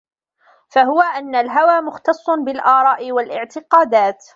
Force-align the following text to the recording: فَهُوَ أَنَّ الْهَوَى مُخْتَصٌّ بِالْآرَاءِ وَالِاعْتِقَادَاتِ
فَهُوَ 0.69 1.01
أَنَّ 1.01 1.35
الْهَوَى 1.35 1.81
مُخْتَصٌّ 1.81 2.29
بِالْآرَاءِ 2.45 3.11
وَالِاعْتِقَادَاتِ 3.11 4.23